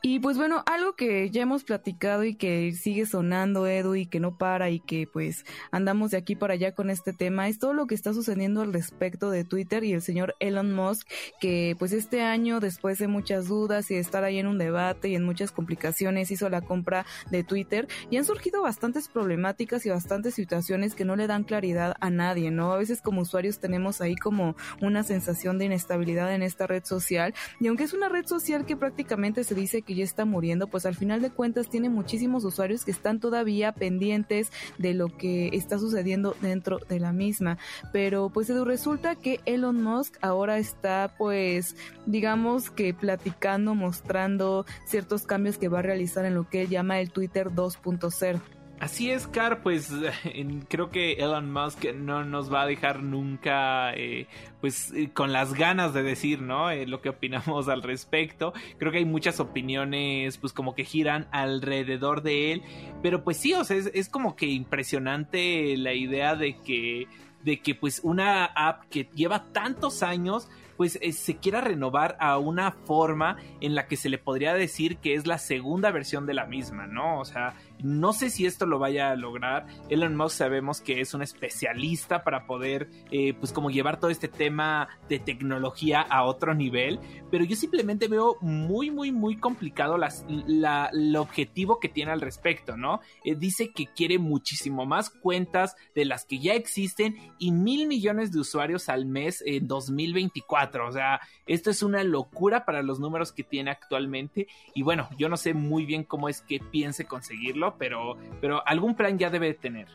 Y 0.00 0.20
pues 0.20 0.36
bueno, 0.36 0.62
algo 0.66 0.94
que 0.94 1.28
ya 1.30 1.42
hemos 1.42 1.64
platicado 1.64 2.22
y 2.22 2.36
que 2.36 2.72
sigue 2.72 3.04
sonando, 3.04 3.66
Edu, 3.66 3.96
y 3.96 4.06
que 4.06 4.20
no 4.20 4.38
para 4.38 4.70
y 4.70 4.78
que 4.78 5.08
pues 5.12 5.44
andamos 5.72 6.12
de 6.12 6.18
aquí 6.18 6.36
para 6.36 6.54
allá 6.54 6.72
con 6.72 6.88
este 6.88 7.12
tema, 7.12 7.48
es 7.48 7.58
todo 7.58 7.74
lo 7.74 7.86
que 7.86 7.96
está 7.96 8.14
sucediendo 8.14 8.62
al 8.62 8.72
respecto 8.72 9.30
de 9.30 9.42
Twitter 9.42 9.82
y 9.82 9.92
el 9.92 10.00
señor 10.00 10.36
Elon 10.38 10.72
Musk, 10.72 11.08
que 11.40 11.74
pues 11.80 11.92
este 11.92 12.22
año, 12.22 12.60
después 12.60 12.98
de 12.98 13.08
muchas 13.08 13.48
dudas 13.48 13.90
y 13.90 13.94
de 13.94 14.00
estar 14.00 14.22
ahí 14.22 14.38
en 14.38 14.46
un 14.46 14.56
debate 14.58 15.08
y 15.08 15.16
en 15.16 15.24
muchas 15.24 15.50
complicaciones, 15.50 16.30
hizo 16.30 16.48
la 16.48 16.60
compra 16.60 17.04
de 17.32 17.42
Twitter 17.42 17.88
y 18.08 18.18
han 18.18 18.24
surgido 18.24 18.62
bastantes 18.62 19.08
problemáticas 19.08 19.84
y 19.84 19.90
bastantes 19.90 20.34
situaciones 20.34 20.94
que 20.94 21.04
no 21.04 21.16
le 21.16 21.26
dan 21.26 21.42
claridad 21.42 21.96
a 22.00 22.10
nadie, 22.10 22.52
¿no? 22.52 22.72
A 22.72 22.78
veces 22.78 23.02
como 23.02 23.22
usuarios 23.22 23.58
tenemos 23.58 24.00
ahí 24.00 24.14
como 24.14 24.54
una 24.80 25.02
sensación 25.02 25.58
de 25.58 25.64
inestabilidad 25.64 26.32
en 26.32 26.42
esta 26.42 26.68
red 26.68 26.84
social 26.84 27.34
y 27.58 27.66
aunque 27.66 27.82
es 27.82 27.94
una 27.94 28.08
red 28.08 28.26
social 28.26 28.64
que 28.64 28.76
prácticamente 28.76 29.42
se 29.42 29.56
dice 29.56 29.82
que 29.82 29.94
ya 29.98 30.04
está 30.04 30.24
muriendo, 30.24 30.66
pues 30.66 30.86
al 30.86 30.94
final 30.94 31.20
de 31.20 31.30
cuentas 31.30 31.68
tiene 31.68 31.88
muchísimos 31.88 32.44
usuarios 32.44 32.84
que 32.84 32.90
están 32.90 33.20
todavía 33.20 33.72
pendientes 33.72 34.50
de 34.78 34.94
lo 34.94 35.08
que 35.08 35.50
está 35.52 35.78
sucediendo 35.78 36.36
dentro 36.40 36.78
de 36.88 37.00
la 37.00 37.12
misma. 37.12 37.58
Pero 37.92 38.30
pues 38.30 38.48
resulta 38.48 39.16
que 39.16 39.40
Elon 39.44 39.82
Musk 39.82 40.16
ahora 40.20 40.58
está 40.58 41.14
pues 41.18 41.76
digamos 42.06 42.70
que 42.70 42.94
platicando, 42.94 43.74
mostrando 43.74 44.64
ciertos 44.86 45.26
cambios 45.26 45.58
que 45.58 45.68
va 45.68 45.80
a 45.80 45.82
realizar 45.82 46.24
en 46.24 46.34
lo 46.34 46.48
que 46.48 46.62
él 46.62 46.68
llama 46.68 47.00
el 47.00 47.10
Twitter 47.10 47.50
2.0. 47.50 48.40
Así 48.80 49.10
es, 49.10 49.26
Car, 49.26 49.62
pues 49.62 49.90
creo 50.68 50.90
que 50.90 51.14
Elon 51.14 51.52
Musk 51.52 51.92
no 51.94 52.24
nos 52.24 52.52
va 52.52 52.62
a 52.62 52.66
dejar 52.66 53.02
nunca, 53.02 53.92
eh, 53.94 54.28
pues 54.60 54.92
eh, 54.92 55.10
con 55.12 55.32
las 55.32 55.54
ganas 55.54 55.94
de 55.94 56.04
decir, 56.04 56.42
¿no? 56.42 56.70
Eh, 56.70 56.86
lo 56.86 57.00
que 57.00 57.08
opinamos 57.08 57.68
al 57.68 57.82
respecto. 57.82 58.52
Creo 58.78 58.92
que 58.92 58.98
hay 58.98 59.04
muchas 59.04 59.40
opiniones, 59.40 60.38
pues 60.38 60.52
como 60.52 60.76
que 60.76 60.84
giran 60.84 61.26
alrededor 61.32 62.22
de 62.22 62.52
él, 62.52 62.62
pero 63.02 63.24
pues 63.24 63.38
sí, 63.38 63.52
o 63.52 63.64
sea, 63.64 63.76
es, 63.76 63.90
es 63.94 64.08
como 64.08 64.36
que 64.36 64.46
impresionante 64.46 65.76
la 65.76 65.94
idea 65.94 66.36
de 66.36 66.56
que, 66.58 67.08
de 67.42 67.60
que 67.60 67.74
pues 67.74 68.00
una 68.04 68.44
app 68.44 68.84
que 68.90 69.08
lleva 69.12 69.50
tantos 69.52 70.04
años 70.04 70.48
pues 70.78 70.96
se 71.10 71.36
quiera 71.38 71.60
renovar 71.60 72.16
a 72.20 72.38
una 72.38 72.70
forma 72.70 73.36
en 73.60 73.74
la 73.74 73.88
que 73.88 73.96
se 73.96 74.08
le 74.08 74.16
podría 74.16 74.54
decir 74.54 74.98
que 74.98 75.14
es 75.14 75.26
la 75.26 75.38
segunda 75.38 75.90
versión 75.90 76.24
de 76.24 76.34
la 76.34 76.46
misma, 76.46 76.86
¿no? 76.86 77.18
O 77.18 77.24
sea, 77.24 77.56
no 77.82 78.12
sé 78.12 78.30
si 78.30 78.46
esto 78.46 78.64
lo 78.64 78.78
vaya 78.78 79.10
a 79.10 79.16
lograr. 79.16 79.66
Elon 79.88 80.14
Musk 80.16 80.36
sabemos 80.36 80.80
que 80.80 81.00
es 81.00 81.14
un 81.14 81.22
especialista 81.22 82.22
para 82.22 82.46
poder, 82.46 82.88
eh, 83.10 83.34
pues 83.34 83.52
como 83.52 83.70
llevar 83.70 83.98
todo 83.98 84.12
este 84.12 84.28
tema 84.28 84.88
de 85.08 85.18
tecnología 85.18 86.00
a 86.00 86.22
otro 86.22 86.54
nivel, 86.54 87.00
pero 87.28 87.44
yo 87.44 87.56
simplemente 87.56 88.06
veo 88.06 88.36
muy, 88.40 88.92
muy, 88.92 89.10
muy 89.10 89.36
complicado 89.36 89.98
la, 89.98 90.90
el 90.92 91.16
objetivo 91.16 91.80
que 91.80 91.88
tiene 91.88 92.12
al 92.12 92.20
respecto, 92.20 92.76
¿no? 92.76 93.00
Eh, 93.24 93.34
dice 93.34 93.72
que 93.74 93.86
quiere 93.86 94.18
muchísimo 94.20 94.86
más 94.86 95.10
cuentas 95.10 95.74
de 95.96 96.04
las 96.04 96.24
que 96.24 96.38
ya 96.38 96.54
existen 96.54 97.16
y 97.40 97.50
mil 97.50 97.88
millones 97.88 98.30
de 98.30 98.38
usuarios 98.38 98.88
al 98.88 99.06
mes 99.06 99.42
en 99.44 99.66
2024. 99.66 100.67
O 100.76 100.92
sea, 100.92 101.20
esto 101.46 101.70
es 101.70 101.82
una 101.82 102.04
locura 102.04 102.64
para 102.64 102.82
los 102.82 103.00
números 103.00 103.32
que 103.32 103.42
tiene 103.42 103.70
actualmente 103.70 104.46
y 104.74 104.82
bueno, 104.82 105.08
yo 105.16 105.28
no 105.28 105.36
sé 105.36 105.54
muy 105.54 105.86
bien 105.86 106.04
cómo 106.04 106.28
es 106.28 106.42
que 106.42 106.60
piense 106.60 107.06
conseguirlo 107.06 107.76
pero, 107.78 108.16
pero 108.40 108.66
algún 108.66 108.94
plan 108.94 109.18
ya 109.18 109.30
debe 109.30 109.54
tener. 109.54 109.88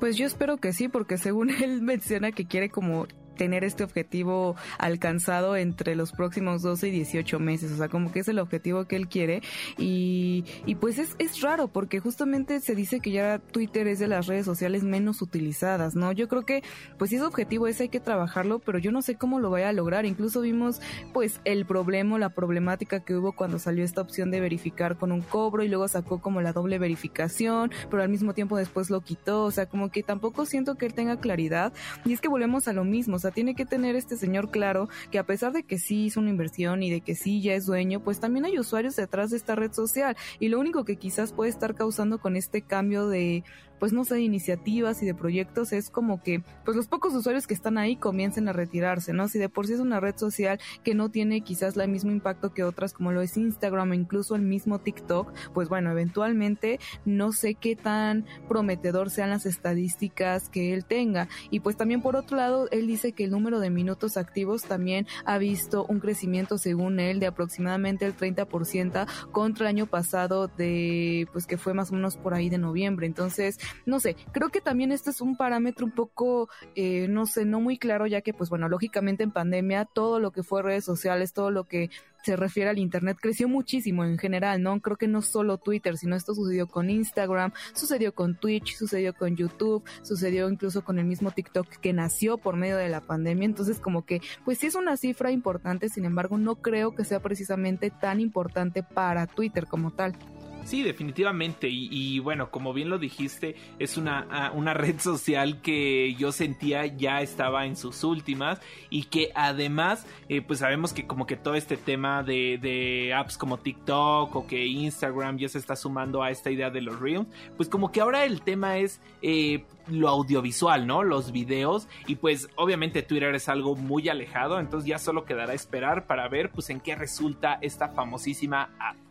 Pues 0.00 0.16
yo 0.16 0.26
espero 0.26 0.58
que 0.58 0.72
sí, 0.72 0.88
porque 0.88 1.18
según 1.18 1.50
él 1.62 1.82
menciona 1.82 2.32
que 2.32 2.46
quiere 2.46 2.70
como 2.70 3.06
tener 3.38 3.64
este 3.64 3.84
objetivo 3.84 4.56
alcanzado 4.76 5.56
entre 5.56 5.96
los 5.96 6.12
próximos 6.12 6.60
12 6.60 6.88
y 6.88 6.90
18 6.90 7.38
meses, 7.38 7.72
o 7.72 7.76
sea, 7.78 7.88
como 7.88 8.12
que 8.12 8.20
es 8.20 8.28
el 8.28 8.38
objetivo 8.38 8.84
que 8.84 8.96
él 8.96 9.08
quiere. 9.08 9.40
Y, 9.78 10.44
pues 10.80 10.98
es, 10.98 11.16
es 11.18 11.40
raro 11.40 11.68
porque 11.68 12.00
justamente 12.00 12.60
se 12.60 12.74
dice 12.74 13.00
que 13.00 13.10
ya 13.10 13.38
Twitter 13.38 13.88
es 13.88 13.98
de 13.98 14.06
las 14.06 14.26
redes 14.26 14.44
sociales 14.44 14.82
menos 14.82 15.22
utilizadas, 15.22 15.94
¿no? 15.94 16.12
Yo 16.12 16.28
creo 16.28 16.44
que 16.44 16.62
pues 16.98 17.10
si 17.10 17.16
es 17.16 17.22
objetivo 17.22 17.66
ese 17.66 17.84
hay 17.84 17.88
que 17.88 18.00
trabajarlo, 18.00 18.58
pero 18.58 18.78
yo 18.78 18.92
no 18.92 19.02
sé 19.02 19.16
cómo 19.16 19.40
lo 19.40 19.50
vaya 19.50 19.70
a 19.70 19.72
lograr, 19.72 20.04
incluso 20.04 20.40
vimos 20.40 20.80
pues 21.12 21.40
el 21.44 21.64
problema, 21.66 22.18
la 22.18 22.30
problemática 22.30 23.00
que 23.00 23.14
hubo 23.14 23.32
cuando 23.32 23.58
salió 23.58 23.84
esta 23.84 24.00
opción 24.00 24.30
de 24.30 24.40
verificar 24.40 24.96
con 24.96 25.12
un 25.12 25.20
cobro 25.20 25.62
y 25.62 25.68
luego 25.68 25.86
sacó 25.88 26.20
como 26.20 26.40
la 26.40 26.52
doble 26.52 26.78
verificación, 26.78 27.70
pero 27.90 28.02
al 28.02 28.08
mismo 28.08 28.34
tiempo 28.34 28.56
después 28.56 28.90
lo 28.90 29.00
quitó, 29.00 29.44
o 29.44 29.50
sea, 29.50 29.66
como 29.66 29.90
que 29.90 30.02
tampoco 30.02 30.44
siento 30.44 30.76
que 30.76 30.86
él 30.86 30.94
tenga 30.94 31.18
claridad. 31.18 31.72
Y 32.04 32.12
es 32.12 32.20
que 32.20 32.28
volvemos 32.28 32.68
a 32.68 32.72
lo 32.72 32.84
mismo, 32.84 33.16
o 33.16 33.18
sea, 33.18 33.27
tiene 33.30 33.54
que 33.54 33.66
tener 33.66 33.96
este 33.96 34.16
señor 34.16 34.50
claro 34.50 34.88
que 35.10 35.18
a 35.18 35.24
pesar 35.24 35.52
de 35.52 35.62
que 35.62 35.78
sí 35.78 36.04
hizo 36.06 36.20
una 36.20 36.30
inversión 36.30 36.82
y 36.82 36.90
de 36.90 37.00
que 37.00 37.14
sí 37.14 37.40
ya 37.42 37.54
es 37.54 37.66
dueño, 37.66 38.00
pues 38.00 38.20
también 38.20 38.44
hay 38.44 38.58
usuarios 38.58 38.96
detrás 38.96 39.30
de 39.30 39.36
esta 39.36 39.54
red 39.54 39.72
social. 39.72 40.16
Y 40.40 40.48
lo 40.48 40.58
único 40.58 40.84
que 40.84 40.96
quizás 40.96 41.32
puede 41.32 41.50
estar 41.50 41.74
causando 41.74 42.18
con 42.18 42.36
este 42.36 42.62
cambio 42.62 43.08
de 43.08 43.44
pues 43.78 43.92
no 43.92 44.04
sé, 44.04 44.16
de 44.16 44.22
iniciativas 44.22 45.02
y 45.02 45.06
de 45.06 45.14
proyectos 45.14 45.72
es 45.72 45.90
como 45.90 46.22
que 46.22 46.42
pues 46.64 46.76
los 46.76 46.88
pocos 46.88 47.14
usuarios 47.14 47.46
que 47.46 47.54
están 47.54 47.78
ahí 47.78 47.96
comiencen 47.96 48.48
a 48.48 48.52
retirarse, 48.52 49.12
¿no? 49.12 49.28
Si 49.28 49.38
de 49.38 49.48
por 49.48 49.66
sí 49.66 49.74
es 49.74 49.80
una 49.80 50.00
red 50.00 50.16
social 50.16 50.58
que 50.82 50.94
no 50.94 51.10
tiene 51.10 51.40
quizás 51.42 51.76
el 51.76 51.90
mismo 51.90 52.10
impacto 52.10 52.52
que 52.52 52.64
otras 52.64 52.92
como 52.92 53.12
lo 53.12 53.22
es 53.22 53.36
Instagram 53.36 53.90
o 53.90 53.94
incluso 53.94 54.34
el 54.34 54.42
mismo 54.42 54.78
TikTok, 54.78 55.32
pues 55.54 55.68
bueno, 55.68 55.90
eventualmente 55.90 56.80
no 57.04 57.32
sé 57.32 57.54
qué 57.54 57.76
tan 57.76 58.24
prometedor 58.48 59.10
sean 59.10 59.30
las 59.30 59.46
estadísticas 59.46 60.48
que 60.48 60.74
él 60.74 60.84
tenga. 60.84 61.28
Y 61.50 61.60
pues 61.60 61.76
también 61.76 62.02
por 62.02 62.16
otro 62.16 62.36
lado, 62.36 62.68
él 62.70 62.86
dice 62.86 63.12
que 63.12 63.24
el 63.24 63.30
número 63.30 63.60
de 63.60 63.70
minutos 63.70 64.16
activos 64.16 64.62
también 64.62 65.06
ha 65.24 65.38
visto 65.38 65.84
un 65.88 66.00
crecimiento 66.00 66.58
según 66.58 67.00
él 67.00 67.20
de 67.20 67.26
aproximadamente 67.26 68.06
el 68.06 68.16
30% 68.16 69.06
contra 69.30 69.64
el 69.64 69.68
año 69.68 69.86
pasado 69.86 70.48
de 70.48 71.28
pues 71.32 71.46
que 71.46 71.58
fue 71.58 71.74
más 71.74 71.90
o 71.90 71.94
menos 71.94 72.16
por 72.16 72.34
ahí 72.34 72.48
de 72.48 72.58
noviembre. 72.58 73.06
Entonces, 73.06 73.58
no 73.86 74.00
sé, 74.00 74.16
creo 74.32 74.48
que 74.50 74.60
también 74.60 74.92
este 74.92 75.10
es 75.10 75.20
un 75.20 75.36
parámetro 75.36 75.86
un 75.86 75.92
poco, 75.92 76.48
eh, 76.74 77.06
no 77.08 77.26
sé, 77.26 77.44
no 77.44 77.60
muy 77.60 77.78
claro, 77.78 78.06
ya 78.06 78.20
que, 78.20 78.32
pues 78.32 78.50
bueno, 78.50 78.68
lógicamente 78.68 79.22
en 79.24 79.30
pandemia 79.30 79.84
todo 79.84 80.20
lo 80.20 80.30
que 80.30 80.42
fue 80.42 80.62
redes 80.62 80.84
sociales, 80.84 81.32
todo 81.32 81.50
lo 81.50 81.64
que 81.64 81.90
se 82.24 82.36
refiere 82.36 82.70
al 82.70 82.78
Internet 82.78 83.16
creció 83.20 83.48
muchísimo 83.48 84.04
en 84.04 84.18
general, 84.18 84.62
¿no? 84.62 84.80
Creo 84.80 84.96
que 84.96 85.08
no 85.08 85.22
solo 85.22 85.58
Twitter, 85.58 85.96
sino 85.96 86.16
esto 86.16 86.34
sucedió 86.34 86.66
con 86.66 86.90
Instagram, 86.90 87.52
sucedió 87.74 88.14
con 88.14 88.34
Twitch, 88.36 88.76
sucedió 88.76 89.14
con 89.14 89.36
YouTube, 89.36 89.84
sucedió 90.02 90.48
incluso 90.48 90.84
con 90.84 90.98
el 90.98 91.04
mismo 91.04 91.30
TikTok 91.30 91.66
que 91.80 91.92
nació 91.92 92.38
por 92.38 92.56
medio 92.56 92.76
de 92.76 92.88
la 92.88 93.00
pandemia. 93.00 93.46
Entonces, 93.46 93.80
como 93.80 94.04
que, 94.04 94.20
pues 94.44 94.58
sí 94.58 94.66
es 94.66 94.74
una 94.74 94.96
cifra 94.96 95.30
importante, 95.30 95.88
sin 95.88 96.04
embargo, 96.04 96.38
no 96.38 96.56
creo 96.56 96.94
que 96.94 97.04
sea 97.04 97.20
precisamente 97.20 97.90
tan 97.90 98.20
importante 98.20 98.82
para 98.82 99.26
Twitter 99.26 99.66
como 99.66 99.92
tal. 99.92 100.16
Sí, 100.64 100.82
definitivamente. 100.82 101.68
Y, 101.70 102.18
bueno, 102.18 102.50
como 102.50 102.72
bien 102.72 102.90
lo 102.90 102.98
dijiste, 102.98 103.56
es 103.78 103.96
una, 103.96 104.52
una 104.54 104.74
red 104.74 105.00
social 105.00 105.62
que 105.62 106.14
yo 106.14 106.30
sentía 106.32 106.84
ya 106.86 107.22
estaba 107.22 107.64
en 107.66 107.76
sus 107.76 108.04
últimas 108.04 108.60
y 108.90 109.04
que 109.04 109.30
además, 109.34 110.06
eh, 110.28 110.42
pues 110.42 110.58
sabemos 110.58 110.92
que 110.92 111.06
como 111.06 111.26
que 111.26 111.36
todo 111.36 111.54
este 111.54 111.76
tema 111.76 112.22
de, 112.22 112.58
de, 112.60 113.14
apps 113.14 113.38
como 113.38 113.58
TikTok 113.58 114.34
o 114.36 114.46
que 114.46 114.66
Instagram 114.66 115.38
ya 115.38 115.48
se 115.48 115.58
está 115.58 115.74
sumando 115.74 116.22
a 116.22 116.30
esta 116.30 116.50
idea 116.50 116.70
de 116.70 116.82
los 116.82 117.00
Reels, 117.00 117.26
pues 117.56 117.68
como 117.68 117.90
que 117.90 118.00
ahora 118.00 118.24
el 118.24 118.42
tema 118.42 118.78
es 118.78 119.00
eh, 119.22 119.64
lo 119.88 120.08
audiovisual, 120.08 120.86
¿no? 120.86 121.02
Los 121.02 121.32
videos 121.32 121.88
y 122.06 122.16
pues 122.16 122.48
obviamente 122.56 123.02
Twitter 123.02 123.34
es 123.34 123.48
algo 123.48 123.74
muy 123.74 124.08
alejado, 124.08 124.60
entonces 124.60 124.86
ya 124.86 124.98
solo 124.98 125.24
quedará 125.24 125.54
esperar 125.54 126.06
para 126.06 126.28
ver 126.28 126.50
pues 126.50 126.68
en 126.70 126.80
qué 126.80 126.94
resulta 126.94 127.58
esta 127.62 127.88
famosísima 127.88 128.70
app. 128.78 129.07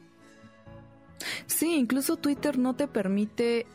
Sí, 1.46 1.76
incluso 1.76 2.18
Twitter 2.18 2.58
no 2.58 2.76
te 2.76 2.88
permite 2.88 3.66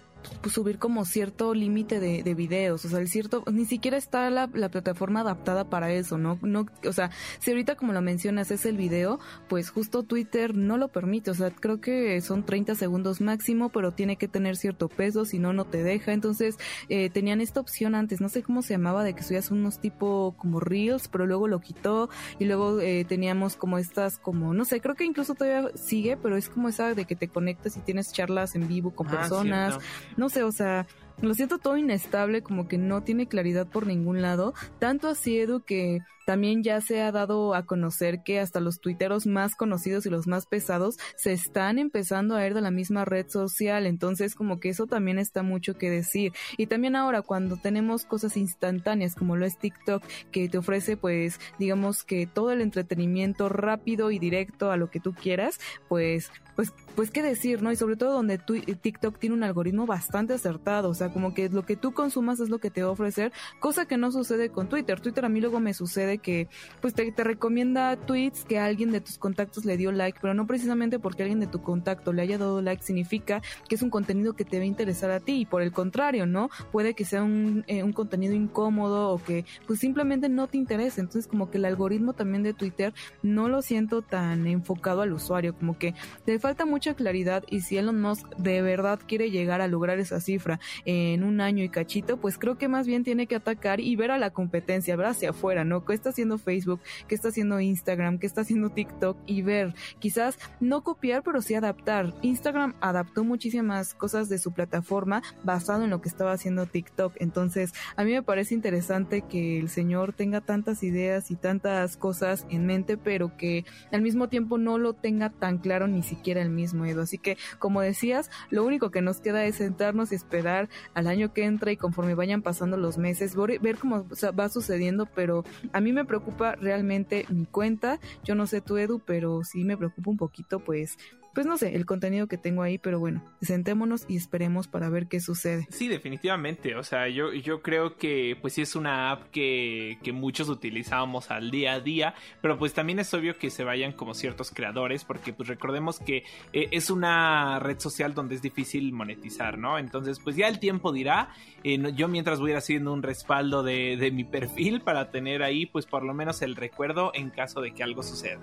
pues, 0.41 0.55
subir 0.55 0.79
como 0.79 1.05
cierto 1.05 1.55
límite 1.55 2.01
de, 2.01 2.23
de, 2.23 2.35
videos, 2.35 2.85
o 2.85 2.89
sea, 2.89 2.99
el 2.99 3.09
cierto, 3.09 3.45
ni 3.51 3.65
siquiera 3.65 3.97
está 3.97 4.29
la, 4.31 4.49
la, 4.53 4.71
plataforma 4.71 5.21
adaptada 5.21 5.69
para 5.69 5.93
eso, 5.93 6.19
¿no? 6.19 6.39
no 6.43 6.67
O 6.87 6.93
sea, 6.93 7.11
si 7.39 7.51
ahorita 7.51 7.77
como 7.77 7.93
lo 7.93 8.03
mencionas 8.03 8.51
es 8.51 8.67
el 8.67 8.77
video, 8.77 9.21
pues 9.49 9.71
justo 9.71 10.03
Twitter 10.03 10.57
no 10.57 10.77
lo 10.77 10.89
permite, 10.89 11.31
o 11.31 11.35
sea, 11.35 11.51
creo 11.51 11.81
que 11.81 12.21
son 12.21 12.45
30 12.45 12.75
segundos 12.75 13.21
máximo, 13.21 13.69
pero 13.69 13.93
tiene 13.93 14.17
que 14.17 14.29
tener 14.29 14.57
cierto 14.57 14.89
peso, 14.89 15.25
si 15.25 15.39
no, 15.39 15.53
no 15.53 15.65
te 15.65 15.83
deja, 15.83 16.13
entonces 16.13 16.59
eh, 16.89 17.11
tenían 17.11 17.41
esta 17.41 17.61
opción 17.61 17.95
antes, 17.95 18.21
no 18.21 18.29
sé 18.29 18.43
cómo 18.43 18.63
se 18.63 18.75
llamaba, 18.75 19.05
de 19.05 19.15
que 19.15 19.23
subías 19.23 19.51
unos 19.51 19.81
tipo 19.81 20.35
como 20.39 20.61
reels, 20.61 21.09
pero 21.09 21.27
luego 21.27 21.49
lo 21.49 21.61
quitó, 21.61 22.09
y 22.39 22.45
luego 22.47 22.81
eh, 22.81 23.05
teníamos 23.05 23.57
como 23.57 23.79
estas, 23.79 24.19
como, 24.19 24.55
no 24.55 24.65
sé, 24.65 24.81
creo 24.81 24.95
que 24.95 25.05
incluso 25.05 25.35
todavía 25.35 25.71
sigue, 25.75 26.17
pero 26.17 26.37
es 26.37 26.49
como 26.49 26.69
esa 26.69 26.95
de 26.95 27.05
que 27.05 27.17
te 27.17 27.29
conectas 27.29 27.77
y 27.77 27.81
tienes 27.81 28.13
charlas 28.13 28.55
en 28.55 28.69
vivo 28.69 28.91
con 28.93 29.09
ah, 29.09 29.11
personas 29.11 29.79
no 30.17 30.29
sé, 30.29 30.43
o 30.43 30.53
sea, 30.53 30.87
lo 31.21 31.35
siento 31.35 31.59
todo 31.59 31.77
inestable, 31.77 32.43
como 32.43 32.69
que 32.69 32.79
no 32.79 33.03
tiene 33.03 33.29
claridad 33.29 33.67
por 33.67 33.87
ningún 33.87 34.23
lado. 34.23 34.55
Tanto 34.79 35.09
así, 35.09 35.39
Edu, 35.39 35.63
que 35.63 36.01
también 36.27 36.63
ya 36.63 36.81
se 36.81 37.01
ha 37.03 37.13
dado 37.13 37.55
a 37.55 37.65
conocer 37.65 38.23
que 38.23 38.41
hasta 38.41 38.61
los 38.61 38.81
tuiteros 38.81 39.27
más 39.27 39.55
conocidos 39.55 40.07
y 40.07 40.11
los 40.11 40.27
más 40.27 40.47
pesados 40.47 40.97
se 41.17 41.33
están 41.33 41.79
empezando 41.79 42.37
a 42.37 42.47
ir 42.47 42.55
de 42.55 42.61
la 42.61 42.71
misma 42.71 43.05
red 43.05 43.29
social. 43.29 43.87
Entonces, 43.87 44.35
como 44.35 44.61
que 44.61 44.69
eso 44.69 44.87
también 44.87 45.19
está 45.19 45.43
mucho 45.43 45.75
que 45.75 45.91
decir. 45.91 46.33
Y 46.57 46.67
también 46.67 46.97
ahora, 46.97 47.23
cuando 47.23 47.57
tenemos 47.57 48.05
cosas 48.05 48.37
instantáneas 48.37 49.15
como 49.15 49.37
lo 49.37 49.47
es 49.47 49.59
TikTok, 49.59 50.03
que 50.31 50.49
te 50.49 50.59
ofrece, 50.59 50.97
pues, 50.97 51.41
digamos 51.59 52.05
que 52.05 52.27
todo 52.27 52.53
el 52.53 52.61
entretenimiento 52.61 53.49
rápido 53.49 54.11
y 54.11 54.19
directo 54.19 54.71
a 54.71 54.77
lo 54.77 54.91
que 54.91 55.01
tú 55.01 55.15
quieras, 55.15 55.59
pues 55.89 56.31
pues, 56.57 56.73
pues 56.95 57.11
qué 57.11 57.23
decir, 57.23 57.63
¿no? 57.63 57.73
Y 57.73 57.77
sobre 57.77 57.97
todo 57.97 58.13
donde 58.13 58.39
TikTok 58.39 59.19
tiene 59.19 59.35
un 59.35 59.43
algoritmo 59.43 59.87
bastante 59.87 60.35
acertado, 60.35 60.91
o 60.91 60.95
sea, 60.95 61.13
como 61.13 61.35
que 61.35 61.49
lo 61.49 61.65
que 61.65 61.77
tú 61.77 61.93
consumas 61.93 62.41
es 62.41 62.51
lo 62.51 62.59
que 62.59 62.71
te 62.71 62.83
va 62.83 62.89
a 62.89 62.93
ofrecer, 62.93 63.33
cosa 63.59 63.87
que 63.87 63.97
no 63.97 64.13
sucede 64.13 64.51
con 64.51 64.69
Twitter. 64.69 65.01
Twitter 65.01 65.25
a 65.25 65.29
mí 65.29 65.41
luego 65.41 65.61
me 65.61 65.75
sucede 65.75 66.12
que 66.19 66.49
pues 66.81 66.95
te, 66.95 67.13
recomienda 67.17 67.97
tweets 67.97 68.45
que 68.45 68.59
alguien 68.59 68.91
de 68.91 69.01
tus 69.01 69.19
contactos 69.19 69.65
le 69.65 69.77
dio 69.77 69.93
like, 69.93 70.19
pero 70.21 70.35
no 70.35 70.47
precisamente 70.47 70.99
porque 70.99 71.23
alguien 71.23 71.41
de 71.41 71.47
tu 71.47 71.63
contacto 71.63 72.13
le 72.13 72.23
haya 72.23 72.39
dado 72.39 72.63
like 72.63 72.83
significa 72.83 73.43
que 73.69 73.75
es 73.75 73.83
un 73.83 73.91
contenido 73.91 74.35
que 74.35 74.45
te 74.45 74.59
va 74.59 74.65
a 74.65 74.67
interesar 74.67 75.11
a 75.11 75.21
ti 75.21 75.41
y 75.41 75.47
por 75.47 75.63
el 75.63 75.73
contrario, 75.73 76.27
¿no? 76.27 76.51
Puede 76.71 76.95
que 76.95 77.05
sea 77.05 77.23
un, 77.23 77.65
eh, 77.67 77.83
un 77.83 77.93
contenido 77.93 78.35
incómodo 78.35 79.11
o 79.11 79.23
que 79.23 79.45
pues 79.67 79.79
simplemente 79.79 80.29
no 80.29 80.47
te 80.47 80.57
interese. 80.57 81.01
Entonces 81.01 81.27
como 81.27 81.51
que 81.51 81.59
el 81.59 81.65
algoritmo 81.65 82.13
también 82.13 82.43
de 82.43 82.55
Twitter 82.55 82.93
no 83.23 83.49
lo 83.49 83.63
siento 83.63 84.03
tan 84.03 84.47
enfocado 84.47 85.03
al 85.03 85.13
usuario, 85.13 85.55
como 85.55 85.79
que 85.79 85.95
te 86.25 86.39
falta 86.39 86.67
mucha 86.67 86.95
claridad 86.95 87.45
y 87.49 87.61
si 87.61 87.77
Elon 87.77 88.01
Musk 88.01 88.27
de 88.37 88.63
verdad 88.63 89.01
quiere 89.07 89.31
llegar 89.31 89.61
a 89.61 89.69
lograr 89.69 89.99
esa 89.99 90.21
cifra 90.21 90.61
en 90.85 91.25
un 91.25 91.41
año 91.41 91.65
y 91.65 91.69
cachito, 91.69 92.17
pues 92.17 92.39
creo 92.39 92.59
que 92.59 92.69
más 92.69 92.87
bien 92.87 93.05
tiene 93.05 93.27
que 93.27 93.37
atacar 93.37 93.81
y 93.81 93.95
ver 93.97 94.11
a 94.11 94.19
la 94.19 94.31
competencia, 94.31 94.97
ver 94.97 95.07
hacia 95.07 95.31
afuera, 95.31 95.65
¿no? 95.65 95.85
Está 96.03 96.11
haciendo 96.11 96.37
Facebook, 96.37 96.81
qué 97.07 97.15
está 97.15 97.29
haciendo 97.29 97.61
Instagram, 97.61 98.19
qué 98.19 98.27
está 98.27 98.41
haciendo 98.41 98.71
TikTok 98.71 99.17
y 99.25 99.43
ver, 99.43 99.75
quizás 100.01 100.37
no 100.59 100.83
copiar, 100.83 101.23
pero 101.23 101.41
sí 101.41 101.55
adaptar. 101.55 102.13
Instagram 102.23 102.75
adaptó 102.81 103.23
muchísimas 103.23 103.95
cosas 103.95 104.29
de 104.29 104.39
su 104.39 104.53
plataforma 104.53 105.23
basado 105.45 105.85
en 105.85 105.91
lo 105.91 106.01
que 106.01 106.09
estaba 106.09 106.33
haciendo 106.33 106.67
TikTok. 106.67 107.15
Entonces, 107.19 107.73
a 107.95 108.03
mí 108.03 108.13
me 108.13 108.23
parece 108.23 108.55
interesante 108.55 109.23
que 109.23 109.61
el 109.61 109.69
señor 109.69 110.13
tenga 110.13 110.41
tantas 110.41 110.83
ideas 110.83 111.31
y 111.31 111.37
tantas 111.37 111.97
cosas 111.97 112.47
en 112.51 112.67
mente, 112.67 112.97
pero 112.97 113.37
que 113.37 113.65
al 113.93 114.03
mismo 114.03 114.29
tiempo 114.29 114.59
no 114.59 114.79
lo 114.79 114.95
tenga 114.95 115.31
tan 115.31 115.59
claro 115.59 115.87
ni 115.87 116.03
siquiera 116.03 116.43
el 116.43 116.51
mismo 116.51 116.85
Edo. 116.85 117.03
Así 117.03 117.19
que, 117.19 117.39
como 117.61 117.81
decías, 117.81 118.29
lo 118.51 118.65
único 118.65 118.91
que 118.91 119.03
nos 119.03 119.21
queda 119.21 119.45
es 119.45 119.57
sentarnos 119.57 120.11
y 120.11 120.17
esperar 120.17 120.69
al 120.95 121.07
año 121.07 121.33
que 121.33 121.45
entra 121.45 121.71
y 121.71 121.77
conforme 121.77 122.15
vayan 122.15 122.43
pasando 122.43 122.77
los 122.77 122.99
meses, 122.99 123.37
ver 123.37 123.79
cómo 123.79 124.05
va 124.39 124.49
sucediendo, 124.49 125.07
pero 125.07 125.45
a 125.73 125.81
mí 125.81 125.92
me 125.93 126.05
preocupa 126.05 126.57
realmente 126.57 127.27
mi 127.29 127.47
cuenta. 127.47 128.01
Yo 128.25 128.35
no 128.35 128.47
sé 128.47 128.61
tú, 128.61 128.77
Edu, 128.77 129.01
pero 129.05 129.45
sí 129.45 129.65
me 129.65 129.77
preocupa 129.77 130.11
un 130.11 130.17
poquito, 130.17 130.61
pues, 130.61 130.99
pues 131.35 131.47
no 131.47 131.57
sé, 131.57 131.75
el 131.75 131.87
contenido 131.87 132.27
que 132.27 132.37
tengo 132.37 132.63
ahí, 132.63 132.79
pero 132.79 132.99
bueno, 132.99 133.23
sentémonos 133.41 134.05
y 134.09 134.17
esperemos 134.17 134.69
para 134.69 134.89
ver 134.89 135.07
qué 135.07 135.21
sucede. 135.21 135.67
Sí, 135.71 135.89
definitivamente, 135.89 136.77
o 136.77 136.83
sea, 136.83 137.09
yo, 137.09 137.33
yo 137.33 137.63
creo 137.63 137.97
que 137.97 138.37
pues 138.41 138.55
sí 138.55 138.63
es 138.63 138.77
una 138.77 139.11
app 139.11 139.31
que, 139.31 139.99
que 140.03 140.13
muchos 140.13 140.49
utilizamos 140.49 141.31
al 141.31 141.51
día 141.51 141.75
a 141.75 141.81
día, 141.81 142.15
pero 142.41 142.59
pues 142.59 142.75
también 142.75 142.99
es 142.99 143.13
obvio 143.15 143.39
que 143.39 143.51
se 143.51 143.65
vayan 143.65 143.93
como 143.93 144.15
ciertos 144.15 144.51
creadores, 144.51 145.05
porque 145.05 145.33
pues 145.33 145.49
recordemos 145.49 145.99
que 145.99 146.25
eh, 146.53 146.69
es 146.71 146.91
una 146.91 147.59
red 147.59 147.79
social 147.79 148.15
donde 148.15 148.35
es 148.35 148.43
difícil 148.43 148.93
monetizar, 148.93 149.59
¿no? 149.59 149.79
Entonces 149.79 150.21
pues 150.21 150.37
ya 150.37 150.49
el 150.49 150.59
tiempo 150.59 150.93
dirá, 150.93 151.31
eh, 151.65 151.79
yo 151.95 152.09
mientras 152.09 152.41
voy 152.41 152.51
a 152.51 152.53
ir 152.53 152.59
haciendo 152.59 152.93
un 152.93 153.03
respaldo 153.03 153.63
de, 153.63 153.97
de 153.97 154.11
mi 154.11 154.25
perfil 154.25 154.81
para 154.81 155.11
tener 155.11 155.43
ahí 155.43 155.67
pues 155.67 155.87
por 155.87 156.05
lo 156.05 156.15
menos 156.15 156.43
el 156.43 156.57
recuerdo 156.57 157.13
en 157.15 157.31
caso 157.31 157.61
de 157.61 157.73
que 157.73 157.83
algo 157.83 158.03
suceda. 158.03 158.41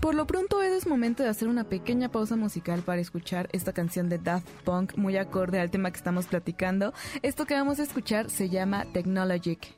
Por 0.00 0.14
lo 0.14 0.26
pronto 0.26 0.62
es 0.62 0.86
momento 0.86 1.24
de 1.24 1.28
hacer 1.28 1.48
una 1.48 1.64
pequeña 1.64 2.08
pausa 2.08 2.36
musical 2.36 2.82
para 2.82 3.00
escuchar 3.00 3.48
esta 3.52 3.72
canción 3.72 4.08
de 4.08 4.18
Daft 4.18 4.48
Punk 4.64 4.96
muy 4.96 5.16
acorde 5.16 5.58
al 5.58 5.70
tema 5.70 5.90
que 5.90 5.96
estamos 5.96 6.26
platicando. 6.26 6.92
Esto 7.22 7.46
que 7.46 7.54
vamos 7.54 7.80
a 7.80 7.82
escuchar 7.82 8.30
se 8.30 8.48
llama 8.48 8.84
Technologic. 8.92 9.77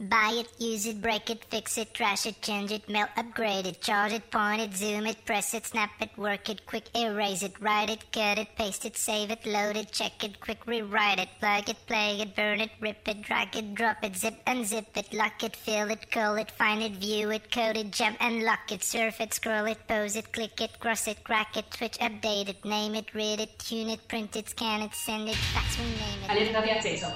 Buy 0.00 0.32
it, 0.40 0.48
use 0.58 0.86
it, 0.86 1.00
break 1.00 1.30
it, 1.30 1.44
fix 1.44 1.78
it, 1.78 1.94
trash 1.94 2.26
it, 2.26 2.42
change 2.42 2.72
it, 2.72 2.88
melt, 2.88 3.10
upgrade 3.16 3.64
it, 3.64 3.80
charge 3.80 4.12
it, 4.12 4.28
point 4.28 4.60
it, 4.60 4.74
zoom 4.74 5.06
it, 5.06 5.24
press 5.24 5.54
it, 5.54 5.64
snap 5.64 5.90
it, 6.00 6.10
work 6.18 6.50
it, 6.50 6.66
quick 6.66 6.88
erase 6.96 7.44
it, 7.44 7.54
write 7.60 7.88
it, 7.88 8.10
cut 8.10 8.36
it, 8.36 8.48
paste 8.56 8.84
it, 8.84 8.96
save 8.96 9.30
it, 9.30 9.46
load 9.46 9.76
it, 9.76 9.92
check 9.92 10.24
it, 10.24 10.40
quick 10.40 10.66
rewrite 10.66 11.20
it, 11.20 11.28
plug 11.38 11.68
it, 11.68 11.76
play 11.86 12.20
it, 12.20 12.34
burn 12.34 12.60
it, 12.60 12.72
rip 12.80 13.06
it, 13.06 13.22
drag 13.22 13.54
it, 13.54 13.76
drop 13.76 13.98
it, 14.02 14.16
zip, 14.16 14.44
unzip 14.46 14.96
it, 14.96 15.14
lock 15.14 15.44
it, 15.44 15.54
fill 15.54 15.88
it, 15.88 16.10
call 16.10 16.34
it, 16.34 16.50
find 16.50 16.82
it, 16.82 16.96
view 16.96 17.30
it, 17.30 17.52
code 17.52 17.76
it, 17.76 17.92
jump 17.92 18.16
and 18.18 18.42
lock 18.42 18.72
it, 18.72 18.82
surf 18.82 19.20
it, 19.20 19.32
scroll 19.32 19.66
it, 19.66 19.78
pose 19.86 20.16
it, 20.16 20.32
click 20.32 20.60
it, 20.60 20.76
cross 20.80 21.06
it, 21.06 21.22
crack 21.22 21.56
it, 21.56 21.72
switch, 21.72 21.98
update 21.98 22.48
it, 22.48 22.64
name 22.64 22.96
it, 22.96 23.14
read 23.14 23.38
it, 23.38 23.56
tune 23.60 23.90
it, 23.90 24.08
print 24.08 24.34
it, 24.34 24.48
scan 24.48 24.82
it, 24.82 24.92
send 24.92 25.28
it, 25.28 25.36
fax, 25.36 25.78
rename 25.78 26.24
it. 26.24 26.30
Alerta 26.30 26.62
de 26.62 26.72
acceso. 26.72 27.06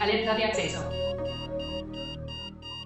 Alerta 0.00 0.34
de 0.34 0.44
acceso. 0.44 1.05